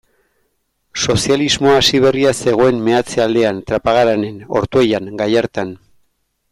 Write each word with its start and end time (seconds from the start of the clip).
Sozialismoa 1.07 1.75
hasi 1.81 2.01
berria 2.07 2.31
zegoen 2.45 2.81
meatze-aldean, 2.89 3.63
Trapagaranen, 3.69 4.43
Ortuellan, 4.61 5.15
Gallartan. 5.23 5.77